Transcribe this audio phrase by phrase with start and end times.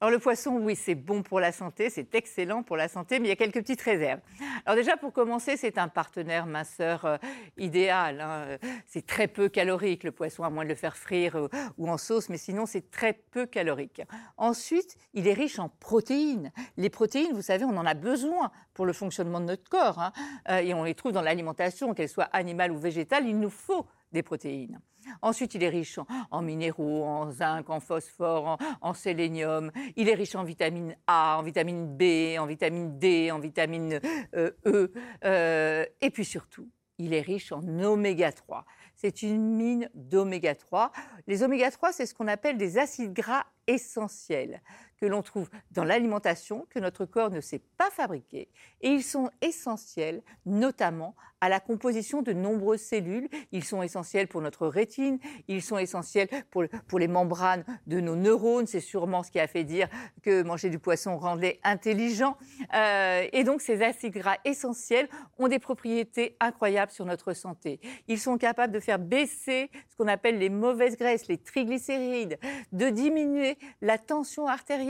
[0.00, 3.26] Alors le poisson, oui, c'est bon pour la santé, c'est excellent pour la santé, mais
[3.26, 4.20] il y a quelques petites réserves.
[4.64, 7.16] Alors déjà, pour commencer, c'est un partenaire minceur euh,
[7.56, 8.20] idéal.
[8.20, 8.58] hein.
[8.86, 11.48] C'est très peu calorique, le poisson, à moins de le faire frire euh,
[11.78, 14.00] ou en sauce, mais sinon, c'est très peu calorique.
[14.36, 16.52] Ensuite, il est riche en protéines.
[16.76, 20.12] Les protéines, vous savez, on en a besoin pour le fonctionnement de notre corps, hein.
[20.48, 23.84] Euh, et on les trouve dans l'alimentation, qu'elle soit animale ou végétale, il nous faut
[24.12, 24.80] des protéines.
[25.22, 25.98] Ensuite, il est riche
[26.30, 29.70] en, minéraux, en zinc, en phosphore, en, en sélénium.
[29.96, 34.00] Il est riche en vitamine A, en vitamine B, en vitamine D, en vitamine
[34.34, 34.92] euh, E.
[35.24, 38.64] Euh, et puis surtout, il est riche en oméga 3.
[38.96, 40.90] C'est une mine d'oméga 3.
[41.26, 44.60] Les oméga 3, c'est ce qu'on appelle des acides gras essentiels
[45.00, 48.48] que l'on trouve dans l'alimentation, que notre corps ne sait pas fabriquer.
[48.80, 53.28] Et ils sont essentiels notamment à la composition de nombreuses cellules.
[53.52, 56.64] Ils sont essentiels pour notre rétine, ils sont essentiels pour,
[56.98, 58.66] les membranes de nos neurones.
[58.66, 59.88] C'est sûrement ce qui a fait dire
[60.22, 62.36] que manger du poisson rendait intelligent.
[62.74, 65.08] Euh, et donc ces acides gras essentiels
[65.38, 67.80] ont des propriétés incroyables sur notre santé.
[68.08, 72.38] Ils sont capables de faire baisser ce qu'on appelle les mauvaises graisses, les triglycérides,
[72.72, 74.87] de diminuer la tension artérielle,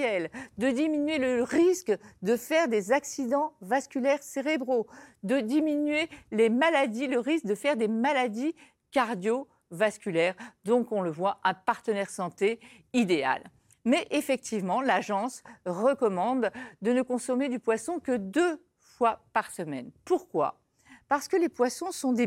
[0.58, 4.86] de diminuer le risque de faire des accidents vasculaires cérébraux,
[5.22, 8.54] de diminuer les maladies, le risque de faire des maladies
[8.90, 10.34] cardiovasculaires.
[10.64, 12.60] Donc on le voit, un partenaire santé
[12.92, 13.42] idéal.
[13.84, 16.50] Mais effectivement, l'agence recommande
[16.82, 19.90] de ne consommer du poisson que deux fois par semaine.
[20.04, 20.60] Pourquoi?
[21.08, 22.26] Parce que les poissons sont des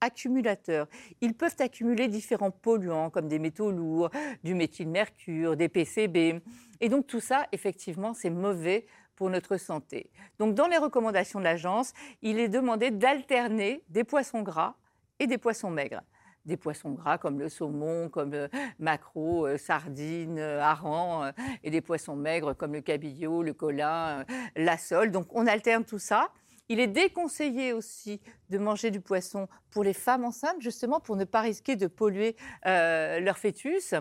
[0.00, 0.86] bioaccumulateurs.
[1.20, 4.10] Ils peuvent accumuler différents polluants comme des métaux lourds,
[4.42, 6.40] du méthylmercure, des PCB.
[6.80, 10.10] Et donc tout ça, effectivement, c'est mauvais pour notre santé.
[10.38, 14.74] Donc dans les recommandations de l'agence, il est demandé d'alterner des poissons gras
[15.18, 16.02] et des poissons maigres.
[16.46, 21.32] Des poissons gras comme le saumon, comme le maquereau, euh, sardines, euh, hareng, euh,
[21.62, 24.24] et des poissons maigres comme le cabillaud, le colin, euh,
[24.56, 25.10] la sole.
[25.10, 26.30] Donc on alterne tout ça.
[26.70, 31.24] Il est déconseillé aussi de manger du poisson pour les femmes enceintes, justement pour ne
[31.24, 33.92] pas risquer de polluer euh, leur fœtus.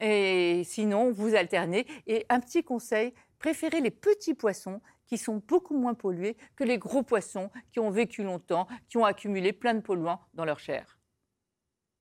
[0.00, 1.86] Et sinon, vous alternez.
[2.08, 6.76] Et un petit conseil, préférez les petits poissons qui sont beaucoup moins pollués que les
[6.76, 10.97] gros poissons qui ont vécu longtemps, qui ont accumulé plein de polluants dans leur chair.